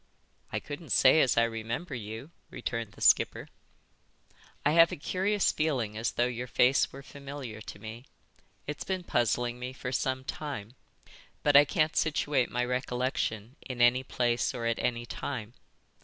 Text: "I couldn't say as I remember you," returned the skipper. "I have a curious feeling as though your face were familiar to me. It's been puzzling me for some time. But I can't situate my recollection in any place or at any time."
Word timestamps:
"I 0.51 0.59
couldn't 0.59 0.89
say 0.89 1.21
as 1.21 1.37
I 1.37 1.43
remember 1.43 1.93
you," 1.93 2.31
returned 2.49 2.93
the 2.93 3.01
skipper. 3.01 3.49
"I 4.65 4.71
have 4.71 4.91
a 4.91 4.95
curious 4.95 5.51
feeling 5.51 5.95
as 5.95 6.13
though 6.13 6.25
your 6.25 6.47
face 6.47 6.91
were 6.91 7.03
familiar 7.03 7.61
to 7.61 7.77
me. 7.77 8.05
It's 8.65 8.83
been 8.83 9.03
puzzling 9.03 9.59
me 9.59 9.73
for 9.73 9.91
some 9.91 10.23
time. 10.23 10.73
But 11.43 11.55
I 11.55 11.65
can't 11.65 11.95
situate 11.95 12.49
my 12.49 12.65
recollection 12.65 13.57
in 13.61 13.79
any 13.79 14.01
place 14.03 14.55
or 14.55 14.65
at 14.65 14.79
any 14.79 15.05
time." 15.05 15.53